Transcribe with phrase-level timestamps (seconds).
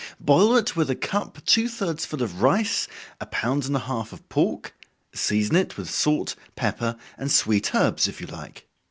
[0.19, 2.87] Boil it with a cup two thirds full of rice,
[3.19, 4.73] a pound and a half of pork
[5.13, 8.67] season it with salt, pepper, and sweet herbs, if you like.